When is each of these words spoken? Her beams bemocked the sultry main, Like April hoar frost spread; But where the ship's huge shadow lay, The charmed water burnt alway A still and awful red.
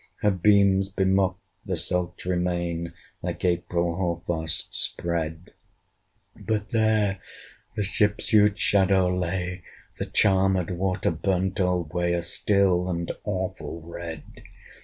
Her 0.21 0.31
beams 0.31 0.89
bemocked 0.89 1.43
the 1.63 1.77
sultry 1.77 2.35
main, 2.35 2.91
Like 3.21 3.45
April 3.45 3.97
hoar 3.97 4.23
frost 4.25 4.73
spread; 4.73 5.53
But 6.35 6.73
where 6.73 7.19
the 7.75 7.83
ship's 7.83 8.29
huge 8.29 8.57
shadow 8.57 9.15
lay, 9.15 9.61
The 9.99 10.07
charmed 10.07 10.71
water 10.71 11.11
burnt 11.11 11.59
alway 11.59 12.13
A 12.13 12.23
still 12.23 12.89
and 12.89 13.11
awful 13.25 13.83
red. 13.83 14.23